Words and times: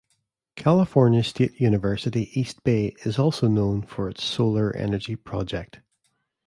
California 0.55 1.23
State 1.23 1.61
University, 1.61 2.31
East 2.33 2.63
Bay 2.63 2.95
is 3.05 3.19
also 3.19 3.47
known 3.47 3.83
for 3.83 4.09
its 4.09 4.23
Solar 4.23 4.75
Energy 4.75 5.15
Project. 5.15 5.81